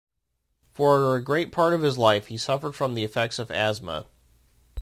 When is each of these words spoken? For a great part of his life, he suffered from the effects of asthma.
For 0.73 1.15
a 1.15 1.21
great 1.23 1.51
part 1.51 1.75
of 1.75 1.83
his 1.83 1.95
life, 1.95 2.25
he 2.25 2.37
suffered 2.39 2.73
from 2.73 2.95
the 2.95 3.03
effects 3.03 3.37
of 3.37 3.51
asthma. 3.51 4.07